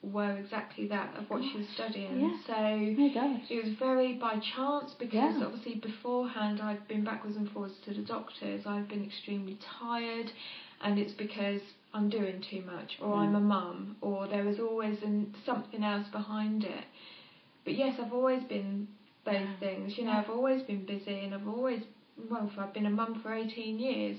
were 0.03 0.37
exactly 0.37 0.87
that 0.87 1.17
of 1.17 1.29
what 1.29 1.43
she 1.43 1.59
was 1.59 1.67
studying. 1.75 2.21
Yeah. 2.21 2.37
So 2.47 2.55
Oh 2.55 3.39
it 3.49 3.65
was 3.65 3.75
very 3.79 4.13
by 4.15 4.39
chance 4.55 4.93
because 4.99 5.15
Yeah. 5.15 5.43
obviously 5.45 5.77
beforehand 5.77 6.61
I've 6.61 6.87
been 6.87 7.03
backwards 7.03 7.37
and 7.37 7.49
forwards 7.51 7.75
to 7.87 7.93
the 7.93 8.03
doctors. 8.03 8.67
I've 8.67 8.89
been 8.89 9.05
extremely 9.05 9.59
tired, 9.81 10.31
and 10.83 10.99
it's 10.99 11.15
because 11.15 11.61
I'm 11.93 12.09
doing 12.09 12.43
too 12.51 12.63
much, 12.63 12.99
or 13.01 13.17
Mm. 13.17 13.19
I'm 13.21 13.35
a 13.35 13.41
mum, 13.41 13.97
or 14.01 14.29
there 14.29 14.47
is 14.47 14.61
always 14.61 15.03
an, 15.03 15.35
something 15.47 15.83
else 15.83 16.07
behind 16.09 16.63
it. 16.63 16.85
But 17.65 17.75
yes, 17.75 17.99
I've 17.99 18.13
always 18.13 18.45
been 18.45 18.87
those 19.25 19.35
Yeah. 19.35 19.57
things. 19.59 19.99
You 19.99 20.05
know. 20.05 20.13
I've 20.13 20.31
always 20.31 20.63
been 20.63 20.85
busy, 20.85 21.25
and 21.25 21.35
I've 21.35 21.49
always 21.49 21.83
well, 22.31 22.51
I've 22.59 22.75
been 22.75 22.87
a 22.87 22.91
mum 22.91 23.21
for 23.23 23.33
18 23.33 23.79
years. 23.79 24.19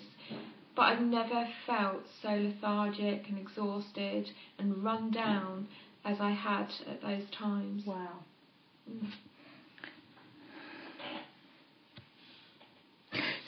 But 0.79 0.93
I've 0.93 1.01
never 1.01 1.45
felt 1.67 2.03
so 2.21 2.29
lethargic 2.29 3.27
and 3.27 3.37
exhausted 3.37 4.29
and 4.59 4.81
run 4.81 5.11
down 5.11 5.67
as 6.05 6.21
I 6.21 6.31
had 6.31 6.67
at 6.89 7.01
those 7.01 7.29
times. 7.37 7.83
Wow. 7.85 8.19
Mm. 8.89 9.11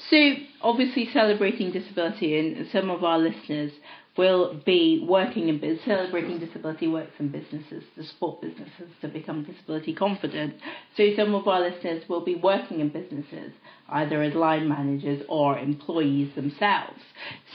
So, 0.10 0.34
obviously, 0.62 1.08
celebrating 1.14 1.72
disability, 1.72 2.38
and 2.38 2.68
some 2.70 2.90
of 2.90 3.06
our 3.06 3.18
listeners 3.18 3.72
will 4.18 4.62
be 4.66 5.06
working 5.08 5.48
in 5.48 5.58
bus- 5.58 5.80
celebrating 5.86 6.38
disability 6.38 6.88
works 6.88 7.14
in 7.20 7.30
businesses 7.30 7.84
to 7.96 8.04
support 8.04 8.42
businesses 8.42 8.90
to 9.00 9.08
become 9.08 9.44
disability 9.44 9.94
confident. 9.94 10.54
So, 10.98 11.16
some 11.16 11.34
of 11.34 11.48
our 11.48 11.62
listeners 11.62 12.04
will 12.10 12.26
be 12.26 12.36
working 12.36 12.82
in 12.82 12.90
businesses 12.90 13.54
either 13.90 14.22
as 14.22 14.34
line 14.34 14.68
managers 14.68 15.22
or 15.28 15.58
employees 15.58 16.34
themselves. 16.36 17.00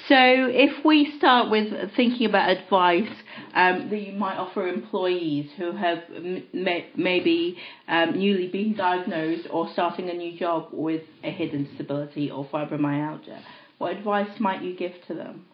So, 0.08 0.16
if 0.16 0.84
we 0.84 1.16
start 1.18 1.50
with 1.50 1.94
thinking 1.94 2.26
about 2.26 2.50
advice 2.50 3.10
um, 3.54 3.88
that 3.90 4.00
you 4.00 4.12
might 4.12 4.36
offer 4.36 4.66
employees 4.68 5.50
who 5.56 5.72
have 5.72 6.04
maybe 6.52 7.58
um, 7.88 8.18
newly 8.18 8.48
been 8.48 8.74
diagnosed 8.74 9.46
or 9.50 9.68
starting 9.72 10.08
a 10.08 10.14
new 10.14 10.38
job 10.38 10.68
with 10.72 11.02
a 11.22 11.30
hidden 11.30 11.64
disability 11.64 12.30
or 12.30 12.46
fibromyalgia, 12.46 13.40
what 13.78 13.96
advice 13.96 14.40
might 14.40 14.62
you 14.62 14.74
give 14.74 14.92
to 15.06 15.14
them? 15.14 15.44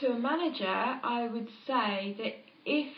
To 0.00 0.06
a 0.08 0.18
manager, 0.18 0.66
I 0.66 1.28
would 1.32 1.48
say 1.66 2.16
that 2.18 2.32
if 2.64 2.92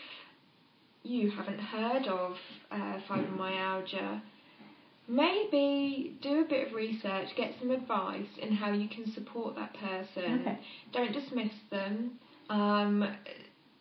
you 1.03 1.29
haven't 1.29 1.59
heard 1.59 2.07
of 2.07 2.33
uh, 2.71 2.97
fibromyalgia, 3.07 4.21
maybe 5.07 6.17
do 6.21 6.41
a 6.41 6.45
bit 6.47 6.67
of 6.67 6.73
research, 6.73 7.27
get 7.37 7.51
some 7.59 7.71
advice 7.71 8.25
in 8.41 8.53
how 8.53 8.71
you 8.71 8.87
can 8.89 9.11
support 9.13 9.55
that 9.55 9.73
person. 9.75 10.41
Okay. 10.41 10.59
Don't 10.93 11.11
dismiss 11.13 11.51
them. 11.69 12.13
Um, 12.49 13.15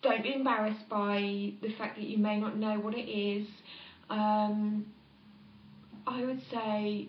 don't 0.02 0.22
be 0.22 0.34
embarrassed 0.34 0.86
by 0.90 1.52
the 1.62 1.72
fact 1.78 1.96
that 1.96 2.04
you 2.04 2.18
may 2.18 2.38
not 2.38 2.58
know 2.58 2.78
what 2.78 2.94
it 2.94 3.08
is. 3.08 3.46
Um, 4.10 4.86
I 6.06 6.22
would 6.24 6.40
say 6.50 7.08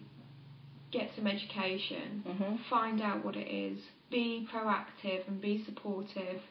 get 0.91 1.09
some 1.17 1.27
education 1.27 2.23
Mm-hmm. 2.25 2.55
find 2.69 3.01
out 3.01 3.25
what 3.25 3.35
it 3.35 3.47
is, 3.51 3.79
be 4.09 4.47
proactive 4.53 5.27
and 5.27 5.41
be 5.41 5.63
supportive. 5.65 6.41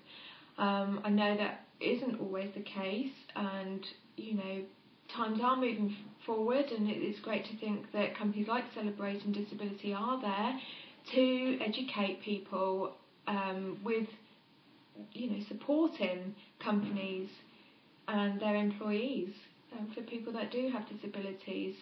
Um, 0.59 1.01
I 1.05 1.11
know 1.11 1.37
that 1.37 1.67
isn't 1.81 2.21
always 2.21 2.51
the 2.55 2.63
case, 2.63 3.13
and 3.35 3.85
you 4.17 4.35
know, 4.35 4.63
times 5.15 5.41
are 5.43 5.57
moving 5.57 5.97
forward, 6.25 6.67
and 6.67 6.89
it's 6.89 7.21
great 7.21 7.45
to 7.47 7.57
think 7.59 7.91
that 7.93 8.17
companies 8.17 8.49
like 8.49 8.65
Celebrating 8.75 9.33
Disability 9.33 9.93
are 9.93 10.21
there 10.21 10.59
to 11.13 11.59
educate 11.61 12.23
people 12.23 12.95
um, 13.27 13.79
with, 13.85 14.07
you 15.13 15.31
know, 15.31 15.45
supporting 15.49 16.35
companies 16.63 17.29
and 18.09 18.41
their 18.41 18.57
employees 18.57 19.31
um, 19.73 19.91
for 19.95 20.03
people 20.03 20.33
that 20.33 20.51
do 20.51 20.71
have 20.71 20.89
disabilities, 20.89 21.75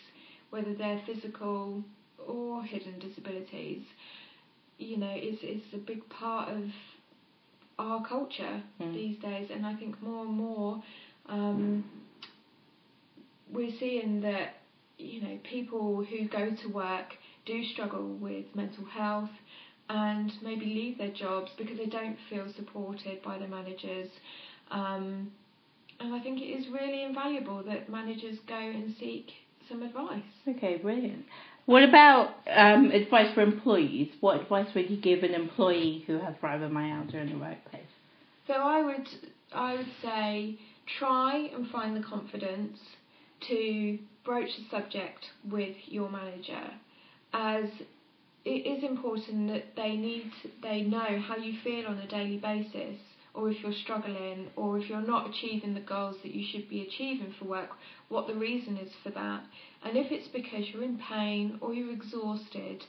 whether 0.50 0.75
they're 0.75 1.00
physical 1.07 1.83
or 2.26 2.62
hidden 2.62 2.99
disabilities 2.99 3.83
you 4.83 4.97
know, 4.97 5.15
is 5.15 5.39
is 5.43 5.62
a 5.75 5.79
big 5.79 6.09
part 6.09 6.49
of 6.49 6.65
our 7.79 8.05
culture 8.07 8.62
Mm. 8.81 8.95
these 8.95 9.19
days, 9.19 9.51
and 9.51 9.67
I 9.67 9.75
think 9.75 10.01
more 10.03 10.25
and 10.25 10.35
more 10.35 10.83
um, 11.27 11.85
we're 13.53 13.73
seeing 13.79 14.21
that 14.23 14.55
you 14.99 15.21
know 15.21 15.39
people 15.45 16.05
who 16.05 16.29
go 16.29 16.55
to 16.62 16.69
work 16.69 17.15
do 17.47 17.65
struggle 17.73 18.17
with 18.21 18.45
mental 18.55 18.85
health 18.85 19.31
and 19.89 20.33
maybe 20.43 20.67
leave 20.67 20.99
their 20.99 21.11
jobs 21.11 21.51
because 21.59 21.77
they 21.77 21.87
don't 21.87 22.17
feel 22.31 22.47
supported 22.57 23.23
by 23.23 23.37
their 23.39 23.49
managers. 23.49 24.09
Um, 24.71 25.31
and 26.01 26.15
I 26.15 26.21
think 26.21 26.41
it 26.41 26.45
is 26.45 26.67
really 26.69 27.03
invaluable 27.03 27.62
that 27.65 27.89
managers 27.89 28.39
go 28.49 28.55
and 28.59 28.95
seek 28.99 29.27
some 29.69 29.83
advice. 29.83 30.23
Okay, 30.49 30.77
brilliant. 30.77 31.25
What 31.66 31.85
about 31.85 32.35
um, 32.50 32.90
advice 32.90 33.33
for 33.35 33.40
employees? 33.40 34.11
What 34.21 34.40
advice 34.40 34.66
would 34.75 34.90
you 34.90 34.97
give 34.97 35.23
an 35.23 35.35
employee 35.35 36.04
who 36.07 36.19
has 36.19 36.35
fibromyalgia 36.42 37.14
in 37.14 37.31
the 37.31 37.38
workplace? 37.38 37.83
So 38.47 38.54
I 38.54 38.83
would 38.83 39.09
I 39.54 39.76
would 39.76 39.92
say 40.02 40.59
try 40.99 41.49
and 41.54 41.69
find 41.71 41.97
the 41.97 42.02
confidence 42.02 42.78
to 43.49 43.99
broach 44.25 44.50
the 44.57 44.76
subject 44.76 45.25
with 45.49 45.76
your 45.87 46.11
manager 46.11 46.71
as 47.33 47.64
it 48.45 48.50
is 48.50 48.83
important 48.83 49.49
that 49.49 49.76
they 49.76 49.97
need 49.97 50.31
they 50.62 50.83
know 50.83 51.21
how 51.21 51.37
you 51.37 51.54
feel 51.62 51.87
on 51.87 51.99
a 51.99 52.09
daily 52.09 52.38
basis 52.38 52.99
or 53.35 53.51
if 53.51 53.62
you're 53.62 53.73
struggling 53.73 54.49
or 54.57 54.79
if 54.79 54.89
you're 54.89 55.01
not 55.01 55.29
achieving 55.29 55.75
the 55.75 55.81
goals 55.81 56.17
that 56.23 56.35
you 56.35 56.45
should 56.51 56.69
be 56.69 56.83
achieving 56.83 57.35
for 57.39 57.47
work 57.47 57.71
what 58.09 58.27
the 58.27 58.35
reason 58.35 58.77
is 58.77 58.93
for 59.03 59.11
that 59.11 59.43
and 59.85 59.97
if 59.97 60.11
it's 60.11 60.29
because 60.29 60.65
you're 60.73 60.85
in 60.85 60.99
pain 60.99 61.57
or 61.61 61.73
you're 61.73 61.93
exhausted 61.93 62.85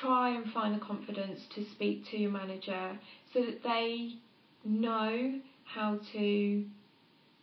try 0.00 0.30
and 0.30 0.50
find 0.52 0.74
the 0.74 0.84
confidence 0.84 1.40
to 1.54 1.64
speak 1.72 2.04
to 2.10 2.16
your 2.16 2.30
manager 2.30 2.98
so 3.32 3.40
that 3.40 3.62
they 3.62 4.14
know 4.64 5.38
how 5.64 5.98
to 6.12 6.64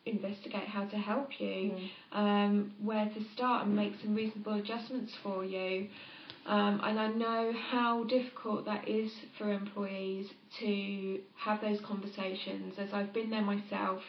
investigate 0.05 0.67
how 0.67 0.85
to 0.85 0.97
help 0.97 1.39
you, 1.39 1.73
um, 2.11 2.71
where 2.81 3.05
to 3.05 3.21
start 3.35 3.65
and 3.65 3.75
make 3.75 3.93
some 4.01 4.15
reasonable 4.15 4.53
adjustments 4.53 5.11
for 5.21 5.43
you. 5.45 5.87
Um, 6.49 6.81
and 6.83 6.99
I 6.99 7.07
know 7.09 7.53
how 7.69 8.05
difficult 8.05 8.65
that 8.65 8.87
is 8.87 9.11
for 9.37 9.51
employees 9.53 10.25
to 10.59 11.19
have 11.37 11.61
those 11.61 11.79
conversations, 11.87 12.73
as 12.79 12.89
I've 12.91 13.13
been 13.13 13.29
there 13.29 13.43
myself 13.43 14.01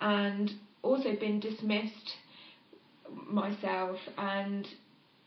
and 0.00 0.52
also 0.82 1.16
been 1.16 1.40
dismissed 1.40 2.12
myself, 3.28 3.98
and 4.16 4.68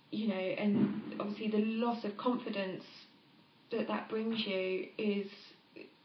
you 0.09 0.29
know, 0.29 0.35
and 0.35 1.01
obviously 1.19 1.49
the 1.49 1.65
loss 1.65 2.05
of 2.05 2.15
confidence 2.15 2.85
that 3.71 3.89
that 3.89 4.07
brings 4.07 4.39
you 4.47 4.87
is 4.97 5.27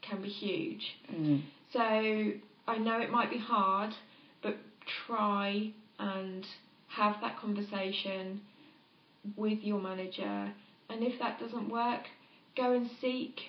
can 0.01 0.21
be 0.21 0.27
huge. 0.27 0.97
Mm. 1.09 1.41
So 1.71 1.79
I 1.79 2.77
know 2.79 2.99
it 2.99 3.11
might 3.11 3.29
be 3.29 3.37
hard, 3.37 3.91
but 4.43 4.57
try 5.07 5.71
and 5.99 6.45
have 6.89 7.15
that 7.21 7.39
conversation 7.39 8.41
with 9.35 9.59
your 9.59 9.79
manager. 9.79 10.51
And 10.89 11.03
if 11.03 11.19
that 11.19 11.39
doesn't 11.39 11.69
work, 11.69 12.03
go 12.55 12.73
and 12.73 12.89
seek 13.01 13.39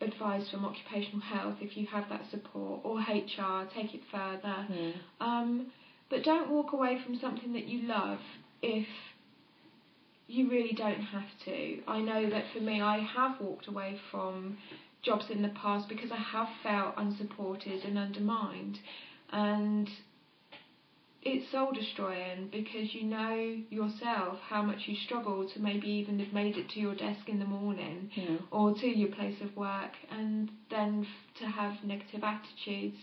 advice 0.00 0.50
from 0.50 0.64
occupational 0.64 1.20
health 1.20 1.56
if 1.60 1.76
you 1.76 1.86
have 1.86 2.08
that 2.08 2.22
support 2.30 2.80
or 2.84 2.98
HR, 2.98 3.68
take 3.74 3.94
it 3.94 4.02
further. 4.10 4.66
Mm. 4.70 4.92
Um, 5.20 5.66
but 6.10 6.24
don't 6.24 6.50
walk 6.50 6.72
away 6.72 7.00
from 7.04 7.18
something 7.20 7.52
that 7.52 7.66
you 7.66 7.86
love 7.86 8.18
if 8.60 8.86
you 10.26 10.50
really 10.50 10.72
don't 10.72 11.00
have 11.00 11.28
to. 11.44 11.82
I 11.86 12.00
know 12.00 12.28
that 12.30 12.44
for 12.52 12.60
me, 12.60 12.80
I 12.80 12.98
have 12.98 13.40
walked 13.40 13.68
away 13.68 13.98
from 14.10 14.58
jobs 15.02 15.26
in 15.30 15.42
the 15.42 15.48
past 15.50 15.88
because 15.88 16.10
I 16.10 16.16
have 16.16 16.48
felt 16.62 16.94
unsupported 16.96 17.84
and 17.84 17.98
undermined. 17.98 18.78
And 19.30 19.88
soul 21.52 21.70
destroying 21.72 22.48
because 22.50 22.94
you 22.94 23.04
know 23.04 23.56
yourself 23.70 24.38
how 24.48 24.62
much 24.62 24.78
you 24.86 24.96
struggle 25.04 25.46
to 25.54 25.60
maybe 25.60 25.86
even 25.88 26.18
have 26.18 26.32
made 26.32 26.56
it 26.56 26.68
to 26.70 26.80
your 26.80 26.94
desk 26.94 27.28
in 27.28 27.38
the 27.38 27.44
morning 27.44 28.10
Yeah. 28.14 28.38
or 28.50 28.72
to 28.74 28.86
your 28.86 29.10
place 29.10 29.40
of 29.42 29.54
work, 29.56 29.92
and 30.10 30.50
then 30.70 31.04
f- 31.06 31.38
to 31.40 31.46
have 31.46 31.74
negative 31.84 32.24
attitudes 32.24 32.96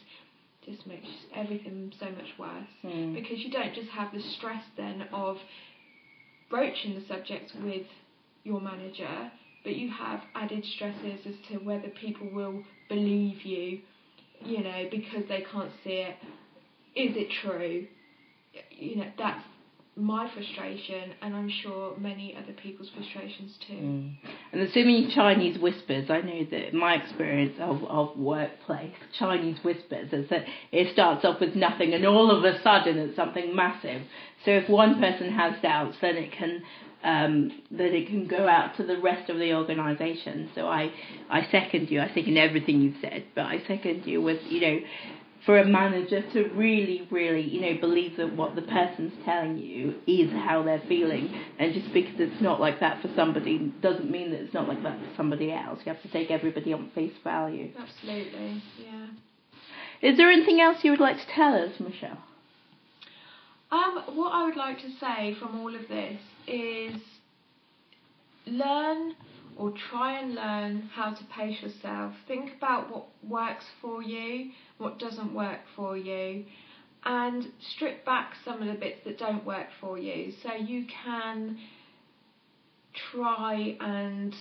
just 0.66 0.86
makes 0.88 1.08
everything 1.34 1.94
so 2.00 2.08
much 2.12 2.38
worse 2.38 2.68
Mm. 2.84 3.14
because 3.14 3.40
you 3.44 3.50
don't 3.52 3.74
just 3.74 3.90
have 3.90 4.12
the 4.12 4.20
stress 4.22 4.64
then 4.76 5.04
of 5.14 5.38
broaching 6.50 6.96
the 6.96 7.02
subject 7.08 7.54
with 7.64 7.86
your 8.44 8.60
manager, 8.60 9.32
but 9.64 9.76
you 9.76 9.90
have 9.92 10.22
added 10.36 10.64
stresses 10.66 11.26
as 11.26 11.36
to 11.50 11.58
whether 11.58 11.90
people 11.90 12.28
will 12.34 12.64
believe 12.88 13.44
you, 13.44 13.80
you 14.44 14.62
know, 14.64 14.88
because 14.90 15.24
they 15.28 15.42
can't 15.52 15.72
see 15.84 16.02
it. 16.10 16.16
Is 16.96 17.16
it 17.16 17.30
true? 17.30 17.86
You 18.72 18.98
know, 18.98 19.12
that's 19.18 19.44
my 20.00 20.30
frustration, 20.34 21.12
and 21.22 21.36
I'm 21.36 21.50
sure 21.50 21.98
many 21.98 22.36
other 22.36 22.54
people's 22.54 22.90
frustrations 22.96 23.58
too. 23.68 23.74
Mm. 23.74 24.16
And 24.52 24.62
there's 24.62 24.74
so 24.74 24.80
many 24.80 25.12
Chinese 25.14 25.60
whispers. 25.60 26.10
I 26.10 26.22
know 26.22 26.46
that 26.52 26.74
my 26.74 26.96
experience 26.96 27.58
of, 27.60 27.84
of 27.84 28.18
workplace, 28.18 28.94
Chinese 29.18 29.58
whispers, 29.64 30.12
is 30.14 30.30
that 30.30 30.46
it 30.72 30.94
starts 30.94 31.26
off 31.26 31.42
with 31.42 31.56
nothing 31.56 31.94
and 31.94 32.06
all 32.06 32.32
of 32.32 32.44
a 32.44 32.62
sudden 32.64 32.98
it's 32.98 33.16
something 33.16 33.56
massive. 33.56 34.02
So 34.46 34.52
if 34.52 34.70
one 34.70 35.00
person 35.00 35.34
has 35.34 35.62
doubts, 35.62 35.98
then 36.02 36.16
it 36.16 36.32
can 36.32 36.62
um, 37.02 37.52
then 37.72 37.94
it 37.94 38.08
can 38.08 38.28
go 38.28 38.48
out 38.48 38.76
to 38.76 38.84
the 38.84 38.98
rest 38.98 39.30
of 39.30 39.38
the 39.38 39.54
organisation. 39.54 40.50
So 40.54 40.68
I, 40.68 40.92
I 41.30 41.48
second 41.50 41.90
you. 41.90 42.02
I 42.02 42.14
think 42.14 42.28
in 42.28 42.36
everything 42.36 42.82
you've 42.82 42.98
said, 43.02 43.24
but 43.36 43.46
I 43.46 43.64
second 43.68 44.06
you 44.06 44.22
with 44.22 44.40
you 44.50 44.62
know 44.62 44.80
for 45.46 45.58
a 45.58 45.66
manager 45.66 46.22
to 46.34 46.50
really, 46.50 47.08
really, 47.10 47.42
you 47.42 47.62
know, 47.62 47.80
believe 47.80 48.18
that 48.18 48.36
what 48.36 48.56
the 48.56 48.62
person's 48.62 49.14
telling 49.26 49.58
you 49.58 49.96
is 50.06 50.30
how 50.32 50.64
they're 50.64 50.84
feeling, 50.88 51.34
and 51.58 51.74
just 51.74 51.94
because 51.94 52.16
it's 52.20 52.42
not 52.42 52.60
like 52.60 52.80
that 52.80 53.02
for 53.02 53.10
somebody 53.16 53.72
doesn't 53.82 54.10
mean 54.10 54.32
that 54.32 54.42
it's 54.42 54.54
not 54.54 54.68
like 54.68 54.84
that 54.84 55.00
for 55.00 55.10
somebody 55.16 55.52
else. 55.52 55.80
You 55.86 55.94
have 55.94 56.02
to 56.02 56.12
take 56.12 56.30
everybody 56.30 56.74
on 56.74 56.92
face 56.94 57.14
value. 57.24 57.72
Absolutely, 57.78 58.62
yeah. 58.84 59.08
Is 60.02 60.18
there 60.18 60.30
anything 60.30 60.62
else 60.62 60.78
you 60.84 60.92
would 60.92 61.00
like 61.00 61.18
to 61.18 61.28
tell 61.34 61.54
us, 61.54 61.72
Michelle? 61.80 62.20
Um, 63.72 64.04
what 64.16 64.32
I 64.34 64.46
would 64.46 64.56
like 64.56 64.80
to 64.80 64.90
say 65.00 65.36
from 65.40 65.60
all 65.60 65.74
of 65.76 65.88
this 65.88 66.20
is 66.48 67.02
learn 68.48 69.14
or 69.60 69.74
try 69.92 70.18
and 70.20 70.36
learn 70.36 70.90
how 70.96 71.12
to 71.14 71.24
pace 71.26 71.62
yourself. 71.62 72.14
Think 72.28 72.52
about 72.58 72.90
what 72.92 73.06
works 73.28 73.66
for 73.82 74.02
you, 74.02 74.52
what 74.78 74.98
doesn't 75.00 75.34
work 75.34 75.60
for 75.76 75.98
you, 75.98 76.46
and 77.04 77.46
strip 77.76 78.06
back 78.06 78.34
some 78.46 78.62
of 78.62 78.68
the 78.68 78.74
bits 78.74 79.00
that 79.06 79.18
don't 79.20 79.46
work 79.46 79.68
for 79.82 79.98
you 80.00 80.32
so 80.44 80.54
you 80.54 80.86
can 81.04 81.58
try 83.12 83.76
and 83.80 84.34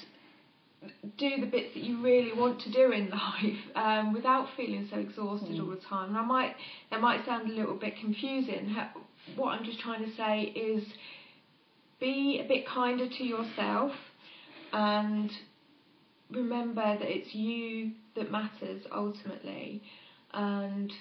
do 1.17 1.41
the 1.41 1.47
bits 1.47 1.75
that 1.75 1.83
you 1.83 2.01
really 2.03 2.33
want 2.33 2.61
to 2.61 2.71
do 2.71 2.93
in 2.93 3.11
life 3.27 3.59
um, 3.75 4.13
without 4.13 4.47
feeling 4.57 4.87
so 4.91 4.99
exhausted 4.99 5.51
Mm. 5.51 5.61
all 5.65 5.71
the 5.71 5.81
time. 5.89 6.11
And 6.11 6.19
I 6.19 6.23
might 6.23 6.55
that 6.91 7.01
might 7.01 7.25
sound 7.27 7.51
a 7.51 7.55
little 7.55 7.75
bit 7.75 7.95
confusing. 8.01 8.69
Ha- 8.71 8.93
What 9.37 9.49
I'm 9.59 9.65
just 9.65 9.81
trying 9.81 10.05
to 10.05 10.15
say 10.17 10.43
is 10.55 10.85
be 12.01 12.41
a 12.45 12.47
bit 12.47 12.67
kinder 12.67 13.09
to 13.09 13.25
yourself 13.25 13.91
and 14.73 15.31
remember 16.31 16.99
that 16.99 17.09
it's 17.09 17.35
you 17.35 17.93
that 18.17 18.31
matters 18.31 18.83
ultimately. 18.95 19.83
And 20.33 20.93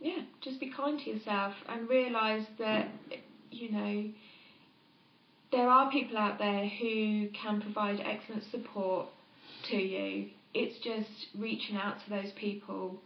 yeah, 0.00 0.22
just 0.42 0.60
be 0.60 0.70
kind 0.70 0.98
to 0.98 1.10
yourself 1.10 1.54
and 1.68 1.88
realise 1.88 2.46
that 2.58 2.88
you 3.50 3.70
know 3.72 4.10
there 5.52 5.68
are 5.68 5.90
people 5.90 6.16
out 6.16 6.38
there 6.38 6.66
who 6.66 7.28
can 7.30 7.60
provide 7.60 8.00
excellent 8.00 8.44
support 8.50 9.06
to 9.70 9.76
you. 9.76 10.30
It's 10.54 10.78
just 10.82 11.28
reaching 11.38 11.76
out 11.76 11.96
to 12.04 12.10
those 12.10 12.32
people 12.36 13.00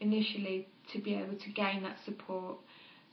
initially 0.00 0.68
to 0.92 1.00
be 1.00 1.14
able 1.14 1.36
to 1.36 1.50
gain 1.50 1.82
that 1.82 1.96
support. 2.04 2.56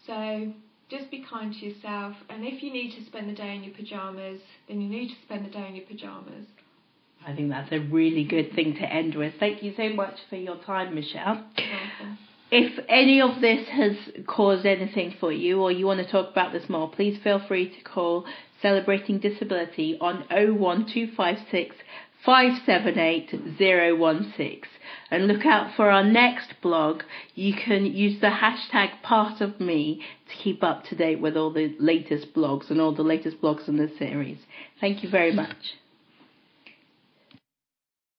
So 0.06 0.54
just 0.90 1.12
be 1.12 1.24
kind 1.30 1.54
to 1.54 1.66
yourself, 1.66 2.16
and 2.30 2.44
if 2.44 2.64
you 2.64 2.74
need 2.74 2.96
to 2.98 3.06
spend 3.06 3.30
the 3.30 3.34
day 3.34 3.56
in 3.56 3.64
your 3.64 3.74
pyjamas, 3.74 4.42
then 4.68 4.82
you 4.82 4.90
need 4.90 5.10
to 5.10 5.16
spend 5.24 5.46
the 5.46 5.50
day 5.50 5.68
in 5.68 5.76
your 5.76 5.86
pyjamas. 5.86 6.46
I 7.26 7.36
think 7.36 7.50
that's 7.50 7.72
a 7.72 7.80
really 7.80 8.24
good 8.24 8.54
thing 8.56 8.76
to 8.76 8.82
end 8.82 9.16
with. 9.16 9.34
Thank 9.40 9.62
you 9.62 9.74
so 9.76 9.90
much 9.90 10.16
for 10.30 10.38
your 10.38 10.58
time, 10.64 10.96
Michelle. 10.96 11.44
If 12.52 12.84
any 12.90 13.22
of 13.22 13.42
this 13.42 13.68
has 13.70 13.96
caused 14.26 14.66
anything 14.66 15.14
for 15.20 15.32
you 15.32 15.62
or 15.62 15.72
you 15.72 15.86
want 15.86 16.04
to 16.04 16.12
talk 16.12 16.32
about 16.32 16.54
this 16.54 16.68
more, 16.68 16.90
please 16.90 17.20
feel 17.24 17.40
free 17.48 17.70
to 17.70 17.82
call 17.84 18.26
Celebrating 18.62 19.20
Disability 19.20 19.98
on 20.02 20.26
01256 20.32 21.76
578 22.26 23.30
016 23.58 24.62
and 25.12 25.28
look 25.28 25.46
out 25.46 25.76
for 25.76 25.90
our 25.90 26.04
next 26.04 26.54
blog. 26.62 27.04
You 27.36 27.54
can 27.54 27.86
use 27.86 28.20
the 28.22 28.28
hashtag 28.28 29.02
part 29.04 29.42
of 29.42 29.60
me 29.60 30.02
to 30.30 30.44
keep 30.44 30.64
up 30.64 30.86
to 30.86 30.96
date 30.96 31.20
with 31.20 31.36
all 31.36 31.52
the 31.52 31.76
latest 31.80 32.34
blogs 32.34 32.70
and 32.70 32.80
all 32.80 32.94
the 32.94 33.04
latest 33.04 33.42
blogs 33.42 33.68
in 33.68 33.78
the 33.78 33.92
series. 33.98 34.40
Thank 34.80 35.04
you 35.04 35.10
very 35.10 35.34
much. 35.34 35.56